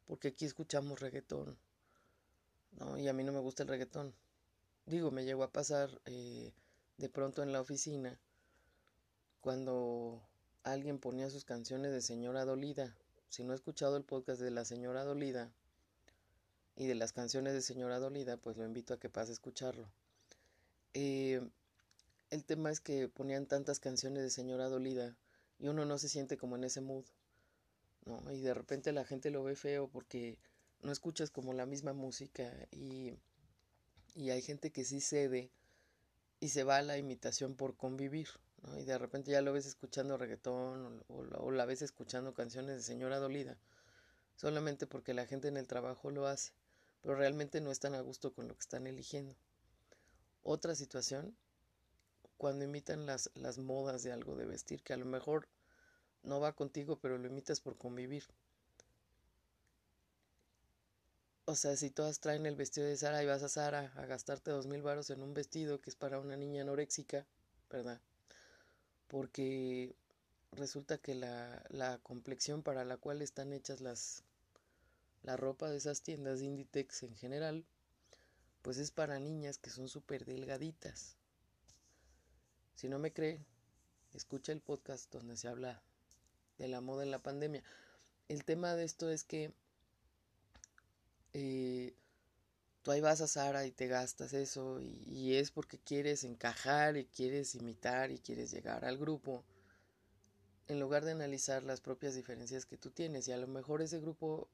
porque 0.06 0.28
aquí 0.28 0.47
escuchamos 0.47 1.00
reggaetón. 1.00 1.58
¿no? 2.73 2.99
Y 2.99 3.08
a 3.08 3.12
mí 3.12 3.25
no 3.25 3.32
me 3.32 3.40
gusta 3.40 3.64
el 3.64 3.68
reggaetón. 3.68 4.14
Digo, 4.87 5.11
me 5.11 5.25
llegó 5.25 5.42
a 5.42 5.52
pasar 5.52 6.00
eh, 6.06 6.54
de 6.97 7.08
pronto 7.08 7.42
en 7.42 7.52
la 7.52 7.61
oficina 7.61 8.18
cuando 9.40 10.23
alguien 10.62 10.99
ponía 10.99 11.30
sus 11.30 11.44
canciones 11.44 11.92
de 11.92 12.00
Señora 12.00 12.44
Dolida. 12.44 12.97
Si 13.28 13.44
no 13.44 13.52
he 13.52 13.56
escuchado 13.56 13.97
el 13.97 14.04
podcast 14.04 14.40
de 14.40 14.50
la 14.50 14.64
Señora 14.64 15.04
Dolida 15.04 15.50
y 16.76 16.87
de 16.87 16.94
las 16.94 17.12
canciones 17.12 17.52
de 17.52 17.61
Señora 17.61 17.99
Dolida, 17.99 18.37
pues 18.37 18.56
lo 18.56 18.64
invito 18.64 18.94
a 18.94 18.99
que 18.99 19.11
pase 19.11 19.32
a 19.32 19.35
escucharlo. 19.35 19.90
Eh, 20.94 21.47
el 22.30 22.44
tema 22.44 22.70
es 22.70 22.80
que 22.80 23.08
ponían 23.08 23.47
tantas 23.47 23.80
canciones 23.80 24.23
de 24.23 24.30
señora 24.30 24.68
dolida 24.68 25.16
y 25.58 25.68
uno 25.68 25.85
no 25.85 25.99
se 25.99 26.08
siente 26.08 26.37
como 26.37 26.56
en 26.56 26.64
ese 26.64 26.80
mood, 26.80 27.04
¿no? 28.04 28.30
Y 28.32 28.40
de 28.40 28.54
repente 28.54 28.92
la 28.92 29.04
gente 29.04 29.30
lo 29.30 29.42
ve 29.42 29.56
feo 29.56 29.88
porque 29.88 30.38
no 30.82 30.92
escuchas 30.92 31.30
como 31.30 31.52
la 31.52 31.66
misma 31.66 31.92
música 31.92 32.52
y, 32.70 33.14
y 34.14 34.30
hay 34.30 34.42
gente 34.42 34.70
que 34.70 34.85
sí 34.85 35.00
cede 35.00 35.50
y 36.40 36.50
se 36.50 36.64
va 36.64 36.76
a 36.76 36.82
la 36.82 36.99
imitación 36.99 37.54
por 37.56 37.76
convivir, 37.76 38.28
¿no? 38.62 38.78
Y 38.78 38.85
de 38.85 38.99
repente 38.99 39.32
ya 39.32 39.40
lo 39.40 39.52
ves 39.52 39.66
escuchando 39.66 40.18
reggaetón 40.18 41.02
o, 41.08 41.14
o 41.14 41.50
la 41.50 41.64
ves 41.64 41.82
escuchando 41.82 42.35
canciones 42.35 42.76
de 42.76 42.82
señora 42.82 43.18
dolida, 43.18 43.56
solamente 44.37 44.87
porque 44.87 45.14
la 45.14 45.26
gente 45.26 45.49
en 45.49 45.56
el 45.56 45.66
trabajo 45.66 46.11
lo 46.11 46.26
hace, 46.26 46.52
pero 47.00 47.16
realmente 47.16 47.61
no 47.62 47.70
están 47.70 47.94
a 47.94 48.00
gusto 48.00 48.35
con 48.35 48.49
lo 48.49 48.54
que 48.54 48.61
están 48.61 48.87
eligiendo. 48.87 49.35
Otra 50.42 50.75
situación 50.75 51.37
cuando 52.38 52.64
imitan 52.64 53.04
las, 53.04 53.30
las 53.35 53.59
modas 53.59 54.02
de 54.02 54.12
algo 54.12 54.37
de 54.37 54.47
vestir, 54.47 54.83
que 54.83 54.95
a 54.95 54.97
lo 54.97 55.04
mejor 55.04 55.49
no 56.23 56.40
va 56.40 56.54
contigo, 56.54 56.99
pero 56.99 57.18
lo 57.18 57.26
imitas 57.26 57.61
por 57.61 57.76
convivir. 57.76 58.25
O 61.45 61.54
sea, 61.54 61.76
si 61.76 61.90
todas 61.90 62.21
traen 62.21 62.47
el 62.47 62.57
vestido 62.57 62.87
de 62.87 62.97
Sara 62.97 63.23
y 63.23 63.26
vas 63.26 63.42
a 63.42 63.49
Sara 63.49 63.92
a 63.97 64.07
gastarte 64.07 64.50
dos 64.50 64.66
mil 64.66 64.83
varos 64.83 65.11
en 65.11 65.23
un 65.23 65.35
vestido 65.35 65.80
que 65.80 65.90
es 65.90 65.97
para 65.97 66.21
una 66.21 66.37
niña 66.37 66.62
anoréxica, 66.62 67.26
¿verdad? 67.71 68.00
Porque 69.09 69.97
resulta 70.52 70.99
que 70.99 71.14
la, 71.14 71.64
la 71.71 71.99
complexión 71.99 72.62
para 72.62 72.85
la 72.85 72.99
cual 72.99 73.23
están 73.23 73.52
hechas 73.52 73.80
las 73.80 74.23
la 75.23 75.37
ropa 75.37 75.68
de 75.68 75.76
esas 75.76 76.02
tiendas 76.02 76.40
de 76.40 76.47
Inditex 76.47 77.02
en 77.02 77.14
general, 77.14 77.66
pues 78.62 78.78
es 78.78 78.90
para 78.90 79.18
niñas 79.18 79.59
que 79.59 79.71
son 79.71 79.88
súper 79.88 80.25
delgaditas. 80.25 81.17
Si 82.78 82.88
no 82.88 83.00
me 83.00 83.12
cree, 83.12 83.44
escucha 84.14 84.52
el 84.52 84.61
podcast 84.61 85.12
donde 85.12 85.37
se 85.37 85.49
habla 85.49 85.82
de 86.58 86.68
la 86.68 86.80
moda 86.80 87.02
en 87.02 87.11
la 87.11 87.18
pandemia. 87.18 87.64
El 88.28 88.44
tema 88.44 88.76
de 88.76 88.85
esto 88.85 89.11
es 89.11 89.25
que 89.25 89.52
eh, 91.32 91.92
tú 92.82 92.92
ahí 92.92 93.00
vas 93.00 93.20
a 93.20 93.26
Sara 93.26 93.66
y 93.66 93.73
te 93.73 93.88
gastas 93.88 94.32
eso 94.32 94.80
y, 94.80 95.02
y, 95.08 95.35
es 95.35 95.50
porque 95.50 95.80
quieres 95.80 96.23
encajar 96.23 96.97
y 96.97 97.06
quieres 97.06 97.56
imitar 97.56 98.12
y 98.12 98.20
quieres 98.20 98.52
llegar 98.52 98.85
al 98.85 98.97
grupo 98.97 99.42
en 100.68 100.78
lugar 100.78 101.04
de 101.04 101.11
analizar 101.11 101.64
las 101.64 101.80
propias 101.80 102.14
diferencias 102.14 102.64
que 102.64 102.76
tú 102.76 102.92
tienes 102.92 103.26
y 103.26 103.32
a 103.32 103.38
lo 103.38 103.49
mejor 103.49 103.82
ese 103.82 103.99
grupo 103.99 104.49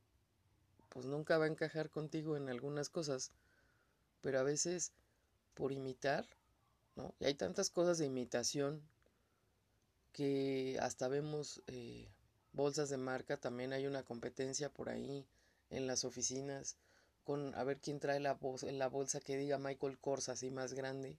pues 0.88 1.04
nunca 1.04 1.36
va 1.36 1.44
a 1.44 1.48
encajar 1.48 1.90
contigo 1.90 2.38
en 2.38 2.48
algunas 2.48 2.88
cosas 2.88 3.32
pero 4.22 4.38
a 4.40 4.44
veces 4.44 4.92
por 5.52 5.72
imitar 5.72 6.26
y 7.18 7.24
hay 7.24 7.34
tantas 7.34 7.70
cosas 7.70 7.98
de 7.98 8.06
imitación 8.06 8.82
que 10.12 10.78
hasta 10.80 11.08
vemos 11.08 11.62
eh, 11.66 12.08
bolsas 12.52 12.88
de 12.88 12.96
marca, 12.96 13.36
también 13.36 13.72
hay 13.72 13.86
una 13.86 14.04
competencia 14.04 14.68
por 14.68 14.88
ahí 14.88 15.26
en 15.70 15.86
las 15.86 16.04
oficinas 16.04 16.76
con 17.24 17.54
a 17.54 17.64
ver 17.64 17.80
quién 17.80 17.98
trae 18.00 18.20
la, 18.20 18.34
bolsa, 18.34 18.70
la 18.70 18.88
bolsa 18.88 19.20
que 19.20 19.36
diga 19.36 19.58
Michael 19.58 19.98
Kors 19.98 20.28
así 20.28 20.50
más 20.50 20.74
grande, 20.74 21.18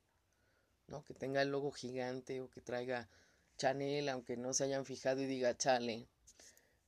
¿no? 0.88 1.04
Que 1.04 1.14
tenga 1.14 1.42
el 1.42 1.50
logo 1.50 1.72
gigante 1.72 2.42
o 2.42 2.50
que 2.50 2.62
traiga 2.62 3.10
Chanel, 3.58 4.10
aunque 4.10 4.38
no 4.38 4.54
se 4.54 4.66
hayan 4.66 4.86
fijado 4.86 5.22
y 5.22 5.26
diga 5.26 5.58
Chale. 5.58 6.08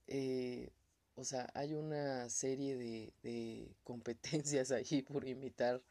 Eh, 0.07 0.69
o 1.15 1.23
sea, 1.23 1.49
hay 1.55 1.73
una 1.73 2.29
serie 2.29 2.77
de, 2.77 3.13
de 3.23 3.75
competencias 3.83 4.71
ahí 4.71 5.01
por 5.01 5.27
imitar 5.27 5.81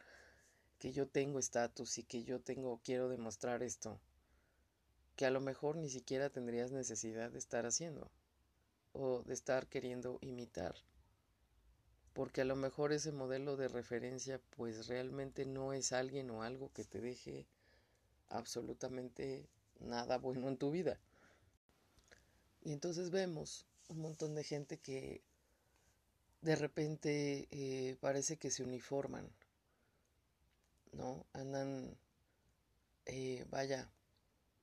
que 0.78 0.92
yo 0.92 1.08
tengo 1.08 1.38
estatus 1.38 1.98
y 1.98 2.04
que 2.04 2.24
yo 2.24 2.40
tengo, 2.40 2.80
quiero 2.84 3.08
demostrar 3.08 3.62
esto, 3.62 4.00
que 5.16 5.26
a 5.26 5.30
lo 5.30 5.40
mejor 5.40 5.76
ni 5.76 5.88
siquiera 5.88 6.30
tendrías 6.30 6.72
necesidad 6.72 7.30
de 7.30 7.38
estar 7.38 7.64
haciendo 7.66 8.10
o 8.92 9.22
de 9.22 9.34
estar 9.34 9.66
queriendo 9.68 10.18
imitar. 10.20 10.74
Porque 12.12 12.42
a 12.42 12.44
lo 12.44 12.56
mejor 12.56 12.92
ese 12.92 13.12
modelo 13.12 13.56
de 13.56 13.68
referencia 13.68 14.40
pues 14.56 14.86
realmente 14.86 15.44
no 15.44 15.72
es 15.72 15.92
alguien 15.92 16.30
o 16.30 16.42
algo 16.42 16.72
que 16.72 16.84
te 16.84 17.00
deje 17.00 17.46
absolutamente 18.28 19.48
nada 19.80 20.18
bueno 20.18 20.48
en 20.48 20.56
tu 20.56 20.70
vida. 20.70 20.98
Y 22.62 22.72
entonces 22.72 23.10
vemos 23.10 23.66
un 23.88 24.00
montón 24.00 24.34
de 24.34 24.44
gente 24.44 24.78
que 24.78 25.22
de 26.40 26.56
repente 26.56 27.48
eh, 27.50 27.96
parece 28.00 28.36
que 28.38 28.50
se 28.50 28.62
uniforman 28.62 29.30
¿no? 30.96 31.26
Andan, 31.32 31.96
eh, 33.06 33.44
vaya, 33.50 33.90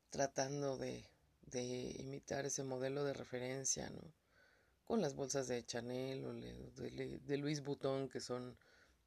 tratando 0.09 0.77
de, 0.77 1.07
de, 1.47 1.95
imitar 1.99 2.45
ese 2.45 2.63
modelo 2.63 3.03
de 3.03 3.13
referencia, 3.13 3.89
¿no? 3.89 4.01
Con 4.85 5.01
las 5.01 5.15
bolsas 5.15 5.47
de 5.47 5.65
Chanel 5.65 6.25
o 6.25 6.33
de, 6.33 7.37
Luis 7.37 7.63
Vuitton 7.63 8.09
que 8.09 8.19
son 8.19 8.57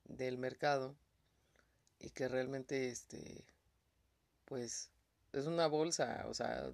del 0.05 0.39
mercado 0.39 0.97
y 1.99 2.11
que 2.11 2.29
realmente, 2.29 2.89
este, 2.89 3.45
pues, 4.45 4.91
es 5.33 5.47
una 5.47 5.67
bolsa, 5.67 6.25
o 6.29 6.35
sea, 6.35 6.71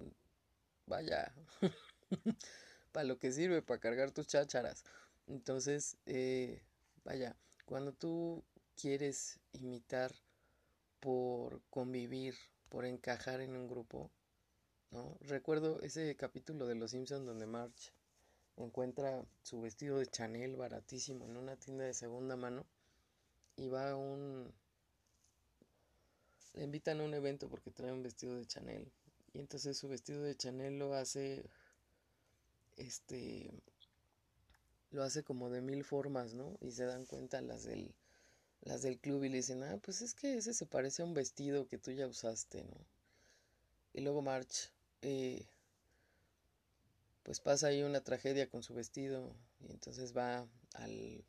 vaya, 0.85 1.33
para 2.91 3.05
lo 3.05 3.19
que 3.19 3.31
sirve, 3.31 3.61
para 3.61 3.79
cargar 3.79 4.11
tus 4.11 4.27
chácharas. 4.27 4.83
Entonces, 5.27 5.97
eh, 6.05 6.63
vaya, 7.03 7.35
cuando 7.65 7.93
tú 7.93 8.43
quieres 8.75 9.39
imitar 9.53 10.13
por 11.03 11.61
convivir, 11.69 12.33
por 12.69 12.85
encajar 12.85 13.41
en 13.41 13.57
un 13.57 13.67
grupo, 13.67 14.09
¿no? 14.89 15.17
Recuerdo 15.19 15.81
ese 15.81 16.15
capítulo 16.15 16.65
de 16.65 16.75
Los 16.75 16.91
Simpsons 16.91 17.25
donde 17.25 17.45
March 17.45 17.91
encuentra 18.55 19.25
su 19.41 19.59
vestido 19.59 19.99
de 19.99 20.05
Chanel 20.05 20.55
baratísimo 20.55 21.25
en 21.25 21.35
una 21.35 21.57
tienda 21.57 21.83
de 21.83 21.93
segunda 21.93 22.37
mano 22.37 22.65
y 23.57 23.67
va 23.67 23.91
a 23.91 23.97
un 23.97 24.53
le 26.53 26.63
invitan 26.63 27.01
a 27.01 27.03
un 27.03 27.13
evento 27.13 27.49
porque 27.49 27.71
trae 27.71 27.91
un 27.91 28.03
vestido 28.03 28.37
de 28.37 28.45
Chanel 28.45 28.89
y 29.33 29.39
entonces 29.39 29.77
su 29.77 29.89
vestido 29.89 30.23
de 30.23 30.37
Chanel 30.37 30.79
lo 30.79 30.93
hace 30.93 31.43
este 32.77 33.51
lo 34.91 35.03
hace 35.03 35.23
como 35.23 35.49
de 35.49 35.59
mil 35.59 35.83
formas, 35.83 36.33
¿no? 36.33 36.55
Y 36.61 36.71
se 36.71 36.85
dan 36.85 37.05
cuenta 37.05 37.41
las 37.41 37.63
del, 37.63 37.93
las 38.63 38.81
del 38.81 38.99
club 38.99 39.23
y 39.23 39.29
le 39.29 39.37
dicen, 39.37 39.63
ah, 39.63 39.77
pues 39.81 40.01
es 40.01 40.13
que 40.13 40.37
ese 40.37 40.53
se 40.53 40.65
parece 40.65 41.01
a 41.01 41.05
un 41.05 41.13
vestido 41.13 41.67
que 41.67 41.77
tú 41.77 41.91
ya 41.91 42.07
usaste, 42.07 42.63
¿no? 42.63 42.77
Y 43.93 44.01
luego 44.01 44.21
March, 44.21 44.71
eh, 45.01 45.45
pues 47.23 47.39
pasa 47.39 47.67
ahí 47.67 47.83
una 47.83 48.01
tragedia 48.01 48.49
con 48.49 48.63
su 48.63 48.73
vestido 48.73 49.35
y 49.61 49.71
entonces 49.71 50.15
va 50.15 50.47
al, 50.73 51.23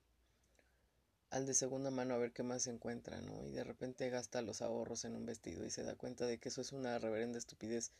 al 1.30 1.46
de 1.46 1.54
segunda 1.54 1.90
mano 1.90 2.14
a 2.14 2.18
ver 2.18 2.32
qué 2.32 2.42
más 2.42 2.62
se 2.62 2.70
encuentra, 2.70 3.20
¿no? 3.20 3.44
Y 3.46 3.50
de 3.50 3.64
repente 3.64 4.08
gasta 4.10 4.40
los 4.42 4.62
ahorros 4.62 5.04
en 5.04 5.16
un 5.16 5.26
vestido 5.26 5.64
y 5.64 5.70
se 5.70 5.82
da 5.82 5.94
cuenta 5.94 6.26
de 6.26 6.38
que 6.38 6.48
eso 6.48 6.60
es 6.60 6.72
una 6.72 6.98
reverenda 6.98 7.38
estupidez. 7.38 7.92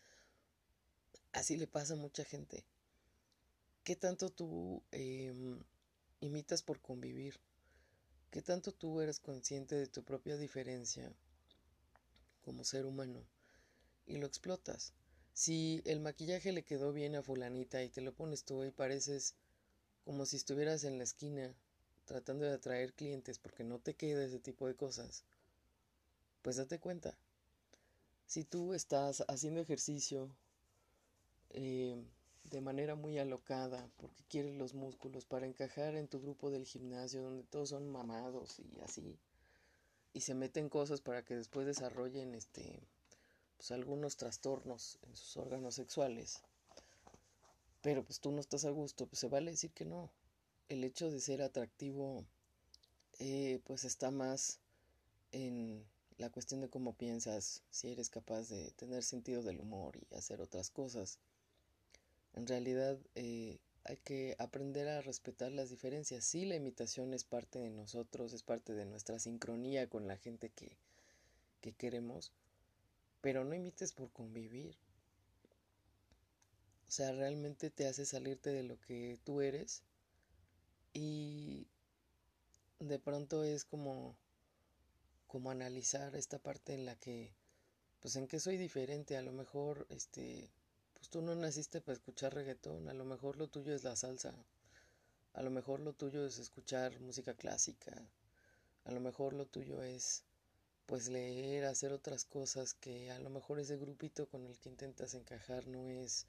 Así 1.33 1.57
le 1.57 1.67
pasa 1.67 1.95
a 1.95 1.97
mucha 1.97 2.25
gente. 2.25 2.65
¿Qué 3.83 3.97
tanto 3.97 4.31
tú 4.31 4.83
em, 4.93 5.61
imitas 6.21 6.63
por 6.63 6.81
convivir? 6.81 7.39
¿Qué 8.35 8.43
tanto 8.43 8.73
tú 8.73 9.01
eres 9.01 9.21
consciente 9.21 9.77
de 9.77 9.87
tu 9.87 10.03
propia 10.03 10.37
diferencia 10.37 11.09
como 12.43 12.65
ser 12.65 12.85
humano 12.85 13.25
y 14.09 14.17
lo 14.17 14.27
explotas? 14.27 14.93
Si 15.33 15.83
el 15.85 16.01
maquillaje 16.01 16.51
le 16.51 16.65
quedó 16.65 16.93
bien 16.93 17.15
a 17.15 17.23
fulanita 17.23 17.85
y 17.85 17.91
te 17.91 18.01
lo 18.01 18.13
pones 18.13 18.43
tú 18.43 18.65
y 18.65 18.73
pareces 18.73 19.37
como 20.05 20.27
si 20.27 20.35
estuvieras 20.35 20.83
en 20.83 20.99
la 20.99 21.05
esquina 21.05 21.55
tratando 22.07 22.45
de 22.45 22.55
atraer 22.55 22.93
clientes 22.95 23.39
porque 23.39 23.63
no 23.63 23.79
te 23.79 23.95
queda 23.95 24.25
ese 24.25 24.41
tipo 24.41 24.67
de 24.67 24.75
cosas, 24.75 25.23
pues 26.43 26.57
date 26.57 26.81
cuenta. 26.81 27.17
Si 28.27 28.43
tú 28.43 28.75
estás 28.75 29.23
haciendo 29.29 29.61
ejercicio, 29.61 30.29
eh, 31.51 32.03
de 32.45 32.61
manera 32.61 32.95
muy 32.95 33.19
alocada 33.19 33.89
porque 33.97 34.23
quieres 34.29 34.55
los 34.55 34.75
músculos 34.75 35.25
para 35.25 35.47
encajar 35.47 35.97
en 35.97 36.09
tu 36.09 36.21
grupo 36.21 36.51
del 36.51 36.67
gimnasio 36.67 37.23
donde 37.23 37.45
todos 37.45 37.71
son 37.71 37.91
mamados 37.91 38.61
y 38.61 38.81
así 38.81 39.19
y 40.13 40.21
se 40.21 40.35
meten 40.35 40.69
cosas 40.69 41.01
para 41.01 41.25
que 41.25 41.35
después 41.35 41.67
desarrollen 41.67 42.35
este 42.35 42.81
pues 43.57 43.71
algunos 43.71 44.17
trastornos 44.17 44.99
en 45.03 45.17
sus 45.17 45.37
órganos 45.37 45.75
sexuales 45.75 46.43
pero 47.85 48.03
pues 48.03 48.19
tú 48.19 48.33
no 48.33 48.41
estás 48.41 48.65
a 48.65 48.71
gusto 48.71 49.07
pues 49.07 49.21
se 49.21 49.29
vale 49.29 49.51
decir 49.51 49.71
que 49.73 49.85
no. 49.85 50.11
El 50.71 50.85
hecho 50.85 51.11
de 51.11 51.21
ser 51.21 51.43
atractivo 51.43 52.25
eh, 53.19 53.61
pues 53.65 53.85
está 53.85 54.11
más 54.11 54.59
en 55.33 55.85
la 56.17 56.31
cuestión 56.31 56.63
de 56.63 56.71
cómo 56.71 56.95
piensas 56.95 57.63
si 57.69 57.93
eres 57.93 58.09
capaz 58.09 58.49
de 58.49 58.71
tener 58.71 59.03
sentido 59.03 59.43
del 59.43 59.61
humor 59.61 59.99
y 59.99 60.15
hacer 60.15 60.41
otras 60.41 60.71
cosas 60.71 61.19
en 62.35 62.47
realidad 62.47 62.99
eh, 63.15 63.59
hay 63.85 63.97
que 63.99 64.35
aprender 64.39 64.89
a 64.89 65.03
respetar 65.03 65.53
las 65.53 65.71
diferencias. 65.71 66.25
Sí, 66.25 66.45
la 66.45 66.57
imitación 66.57 67.15
es 67.15 67.25
parte 67.25 67.59
de 67.59 67.71
nosotros, 67.71 68.33
es 68.33 68.43
parte 68.43 68.73
de 68.73 68.87
nuestra 68.87 69.19
sincronía 69.19 69.89
con 69.89 70.07
la 70.07 70.17
gente 70.17 70.51
que, 70.51 70.77
que 71.61 71.73
queremos, 71.73 72.33
pero 73.21 73.45
no 73.45 73.55
imites 73.55 73.93
por 73.93 74.11
convivir. 74.11 74.77
O 76.89 76.91
sea, 76.91 77.13
realmente 77.13 77.71
te 77.71 77.87
hace 77.87 78.07
salirte 78.07 78.51
de 78.51 78.63
lo 78.63 78.81
que 78.81 79.19
tú 79.25 79.41
eres 79.41 79.83
y 80.93 81.67
de 82.79 82.99
pronto 82.99 83.45
es 83.45 83.65
como 83.65 84.17
como 85.27 85.51
analizar 85.51 86.15
esta 86.15 86.39
parte 86.39 86.75
en 86.75 86.87
la 86.87 86.95
que 86.95 87.35
pues 88.01 88.15
en 88.15 88.29
que 88.29 88.39
soy 88.39 88.57
diferente, 88.57 89.17
a 89.17 89.23
lo 89.23 89.33
mejor 89.33 89.87
este 89.89 90.49
pues 91.05 91.11
tú 91.11 91.21
no 91.21 91.35
naciste 91.35 91.83
para 91.83 91.97
escuchar 91.97 92.33
reggaetón, 92.33 92.89
a 92.89 92.95
lo 92.95 93.05
mejor 93.05 93.37
lo 93.37 93.47
tuyo 93.47 93.75
es 93.75 93.85
la 93.85 93.95
salsa, 93.95 94.35
a 95.35 95.43
lo 95.43 95.51
mejor 95.51 95.81
lo 95.81 95.93
tuyo 95.93 96.25
es 96.25 96.39
escuchar 96.39 96.99
música 96.99 97.35
clásica, 97.35 97.93
a 98.85 98.91
lo 98.91 99.01
mejor 99.01 99.35
lo 99.35 99.45
tuyo 99.45 99.83
es 99.83 100.23
pues 100.87 101.11
leer, 101.11 101.67
hacer 101.67 101.93
otras 101.93 102.25
cosas 102.25 102.73
que 102.73 103.11
a 103.11 103.19
lo 103.19 103.29
mejor 103.29 103.61
ese 103.61 103.77
grupito 103.77 104.27
con 104.31 104.47
el 104.47 104.59
que 104.59 104.71
intentas 104.71 105.13
encajar 105.13 105.67
no 105.67 105.91
es, 105.91 106.27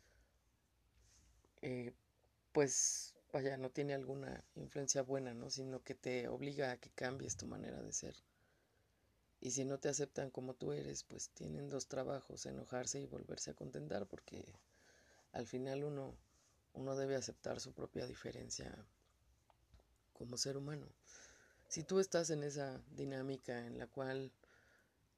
eh, 1.62 1.94
pues 2.52 3.16
vaya, 3.32 3.56
no 3.56 3.70
tiene 3.70 3.94
alguna 3.94 4.44
influencia 4.56 5.04
buena, 5.04 5.34
¿no? 5.34 5.50
Sino 5.50 5.84
que 5.84 5.96
te 5.96 6.28
obliga 6.28 6.72
a 6.72 6.78
que 6.78 6.90
cambies 6.90 7.38
tu 7.38 7.48
manera 7.48 7.82
de 7.82 7.94
ser. 7.94 8.18
Y 9.40 9.52
si 9.52 9.64
no 9.64 9.78
te 9.78 9.90
aceptan 9.90 10.32
como 10.32 10.54
tú 10.56 10.74
eres, 10.74 11.04
pues 11.04 11.30
tienen 11.30 11.70
dos 11.70 11.88
trabajos, 11.88 12.46
enojarse 12.46 13.00
y 13.00 13.06
volverse 13.06 13.52
a 13.52 13.54
contentar, 13.54 14.08
porque 14.08 14.44
al 15.36 15.46
final 15.46 15.84
uno, 15.84 16.16
uno 16.74 16.96
debe 16.96 17.16
aceptar 17.16 17.60
su 17.60 17.74
propia 17.74 18.08
diferencia 18.08 18.74
como 20.14 20.38
ser 20.38 20.56
humano. 20.56 20.88
Si 21.68 21.84
tú 21.84 22.00
estás 22.00 22.30
en 22.30 22.44
esa 22.44 22.82
dinámica 22.92 23.66
en 23.66 23.78
la 23.78 23.88
cual, 23.88 24.32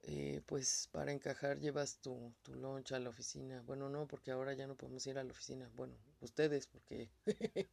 eh, 0.02 0.42
pues 0.46 0.88
para 0.90 1.12
encajar 1.12 1.60
llevas 1.60 1.98
tu, 1.98 2.32
tu 2.42 2.54
lunch 2.56 2.92
a 2.92 2.98
la 2.98 3.10
oficina, 3.10 3.62
bueno, 3.62 3.88
no, 3.88 4.08
porque 4.08 4.32
ahora 4.32 4.54
ya 4.54 4.66
no 4.66 4.74
podemos 4.74 5.06
ir 5.06 5.18
a 5.18 5.24
la 5.24 5.30
oficina, 5.30 5.70
bueno, 5.76 5.94
ustedes, 6.20 6.66
porque 6.66 7.08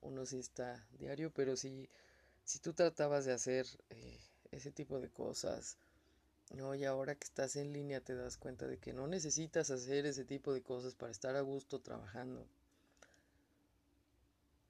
uno 0.00 0.24
sí 0.24 0.38
está 0.38 0.82
diario, 0.98 1.30
pero 1.30 1.56
si, 1.56 1.90
si 2.44 2.58
tú 2.58 2.72
tratabas 2.72 3.26
de 3.26 3.32
hacer 3.32 3.66
eh, 3.90 4.18
ese 4.50 4.70
tipo 4.72 4.98
de 4.98 5.10
cosas, 5.10 5.76
no, 6.50 6.74
y 6.74 6.84
ahora 6.84 7.14
que 7.14 7.24
estás 7.24 7.56
en 7.56 7.72
línea 7.72 8.00
te 8.02 8.14
das 8.14 8.36
cuenta 8.36 8.66
de 8.66 8.78
que 8.78 8.92
no 8.92 9.06
necesitas 9.06 9.70
hacer 9.70 10.04
ese 10.06 10.24
tipo 10.24 10.52
de 10.52 10.62
cosas 10.62 10.94
para 10.94 11.10
estar 11.12 11.34
a 11.36 11.40
gusto 11.40 11.80
trabajando. 11.80 12.46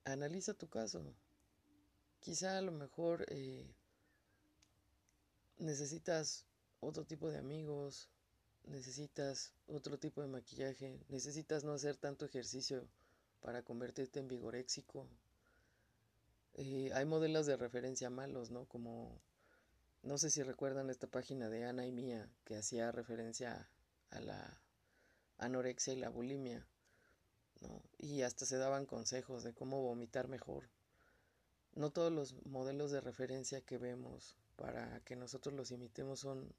Analiza 0.05 0.53
tu 0.53 0.69
caso. 0.69 1.03
Quizá 2.21 2.57
a 2.57 2.61
lo 2.61 2.71
mejor 2.71 3.25
eh, 3.27 3.65
necesitas 5.57 6.45
otro 6.79 7.05
tipo 7.05 7.29
de 7.29 7.37
amigos, 7.37 8.09
necesitas 8.65 9.53
otro 9.67 9.97
tipo 9.97 10.21
de 10.21 10.27
maquillaje, 10.27 10.99
necesitas 11.09 11.63
no 11.63 11.73
hacer 11.73 11.97
tanto 11.97 12.25
ejercicio 12.25 12.87
para 13.41 13.61
convertirte 13.61 14.19
en 14.19 14.29
vigoréxico. 14.29 15.05
Eh, 16.55 16.91
hay 16.93 17.05
modelos 17.05 17.45
de 17.45 17.57
referencia 17.57 18.09
malos, 18.09 18.51
¿no? 18.51 18.65
Como 18.65 19.19
no 20.03 20.17
sé 20.17 20.29
si 20.29 20.43
recuerdan 20.43 20.89
esta 20.89 21.07
página 21.07 21.49
de 21.49 21.63
Ana 21.63 21.85
y 21.85 21.91
Mía 21.93 22.29
que 22.43 22.57
hacía 22.57 22.91
referencia 22.91 23.69
a 24.09 24.19
la 24.19 24.61
anorexia 25.37 25.93
y 25.93 25.97
la 25.97 26.09
bulimia, 26.09 26.67
¿no? 27.61 27.81
Y 27.97 28.21
hasta 28.21 28.45
se 28.45 28.57
daban 28.57 28.85
consejos 28.85 29.43
de 29.43 29.53
cómo 29.53 29.81
vomitar 29.81 30.27
mejor. 30.27 30.69
No 31.73 31.89
todos 31.89 32.11
los 32.11 32.45
modelos 32.45 32.91
de 32.91 32.99
referencia 32.99 33.61
que 33.61 33.77
vemos 33.77 34.35
para 34.57 34.99
que 35.05 35.15
nosotros 35.15 35.55
los 35.55 35.71
imitemos 35.71 36.19
son 36.19 36.53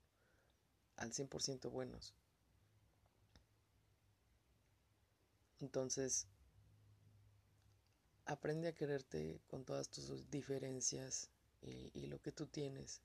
al 0.96 1.12
100% 1.12 1.70
buenos. 1.70 2.14
Entonces, 5.60 6.26
aprende 8.24 8.68
a 8.68 8.74
quererte 8.74 9.42
con 9.46 9.64
todas 9.66 9.90
tus 9.90 10.30
diferencias 10.30 11.28
y, 11.60 11.90
y 11.92 12.06
lo 12.06 12.20
que 12.22 12.32
tú 12.32 12.46
tienes 12.46 13.02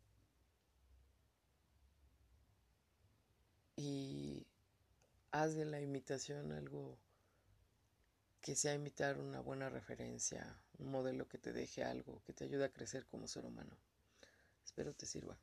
y 3.80 4.46
haz 5.32 5.56
de 5.56 5.64
la 5.64 5.80
imitación 5.80 6.52
algo 6.52 6.98
que 8.42 8.54
sea 8.54 8.74
imitar 8.74 9.18
una 9.18 9.40
buena 9.40 9.70
referencia, 9.70 10.62
un 10.80 10.92
modelo 10.92 11.30
que 11.30 11.38
te 11.38 11.54
deje 11.54 11.86
algo, 11.86 12.22
que 12.26 12.34
te 12.34 12.44
ayude 12.44 12.66
a 12.66 12.74
crecer 12.74 13.06
como 13.06 13.26
ser 13.26 13.46
humano. 13.46 13.78
Espero 14.66 14.94
te 14.94 15.06
sirva. 15.06 15.38